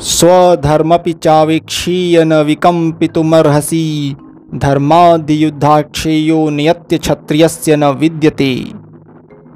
[0.00, 4.16] स्वधर्मपि चावीक्षीय न विकम्पितुमर्हसि।
[4.54, 8.54] धर्मादियुद्धाक्षेयो नियत्य क्षत्रियस्य न विद्यते।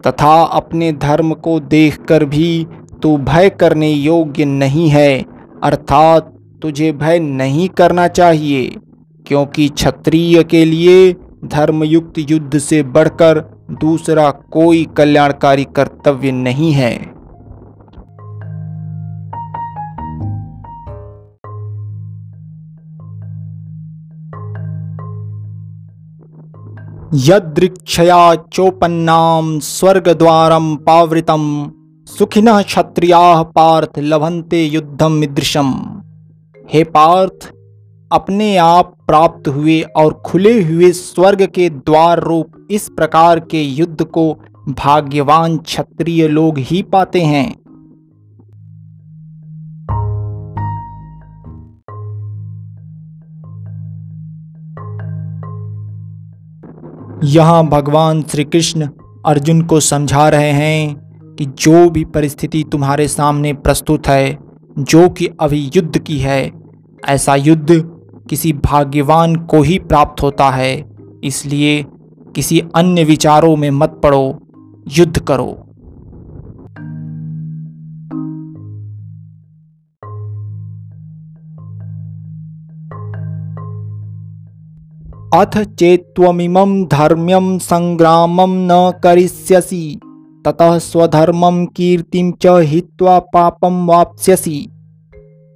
[0.06, 2.66] तथा अपने धर्म को देखकर भी
[3.02, 5.24] तू भय करने योग्य नहीं है।
[5.62, 6.32] अर्थात
[6.62, 8.64] तुझे भय नहीं करना चाहिए,
[9.26, 11.12] क्योंकि क्षत्रिय के लिए
[11.44, 13.38] धर्मयुक्त युद्ध से बढ़कर
[13.80, 17.19] दूसरा कोई कल्याणकारी कर्तव्य नहीं है।
[27.14, 31.72] यदृक्षया चोपन्नाम स्वर्गद्वारम पावृतम
[32.06, 35.72] सुखिनः क्षत्रियाः पार्थ लभंते युद्धम मिदृशम
[36.72, 37.50] हे पार्थ,
[38.12, 44.04] अपने आप प्राप्त हुए और खुले हुए स्वर्ग के द्वार रूप इस प्रकार के युद्ध
[44.04, 44.32] को
[44.68, 47.59] भाग्यवान क्षत्रिय लोग ही पाते हैं।
[57.24, 58.88] यहाँ भगवान श्री कृष्ण
[59.26, 60.94] अर्जुन को समझा रहे हैं
[61.38, 64.38] कि जो भी परिस्थिति तुम्हारे सामने प्रस्तुत है,
[64.78, 66.50] जो कि अभी युद्ध की है,
[67.08, 67.84] ऐसा युद्ध
[68.30, 70.84] किसी भाग्यवान को ही प्राप्त होता है,
[71.24, 71.84] इसलिए
[72.34, 74.40] किसी अन्य विचारों में मत पड़ो,
[74.88, 75.69] युद्ध करो।
[85.34, 90.00] अथ चेत्त्वमिमं धर्म्यं संग्राम न करिष्यसि,
[90.46, 94.66] ततः स्वधर्म कीर्तिं च हित्वा पापं वाप्स्यसि।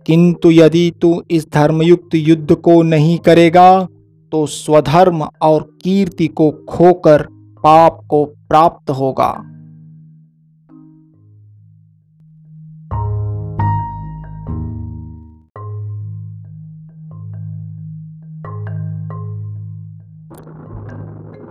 [0.07, 3.87] किंतु यदि तू इस धर्मयुक्त युद्ध को नहीं करेगा
[4.33, 7.23] तो स्वधर्म और कीर्ति को खोकर
[7.65, 9.54] पाप को प्राप्त होगा।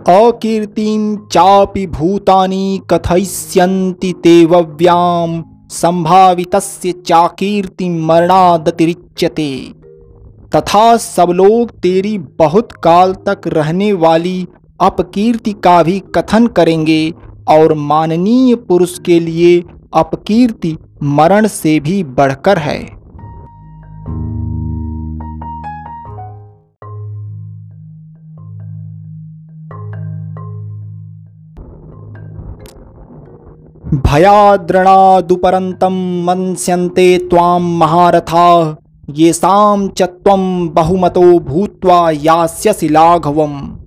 [0.08, 9.48] अकीर्तिं चापि भूतानि कथयिष्यन्ति ते वव्याम् संभावितस्य चाकीर्ति मरणादतिरिच्यते।
[10.56, 14.46] तथा सब लोग तेरी बहुत काल तक रहने वाली
[14.80, 17.12] अपकीर्ति का भी कथन करेंगे
[17.48, 19.62] और माननीय पुरुष के लिए
[19.94, 23.03] अपकीर्ति मरण से भी बढ़कर है।
[33.94, 38.76] भयाद्रणादुपरन्तं मन्स्यन्ते त्वां महारथा
[39.10, 43.78] येषां च त्वं बहुमतो भूत्वा यास्यसि लाघवम्।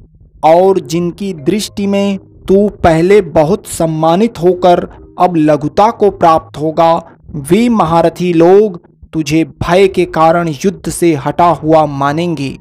[0.46, 4.88] और जिनकी दृष्टि में तू पहले बहुत सम्मानित होकर
[5.20, 7.04] अब लघुता को प्राप्त होगा,
[7.36, 8.82] वे महारथी लोग
[9.14, 12.58] तुझे भय के कारण युद्ध से हटा हुआ मानेंगे।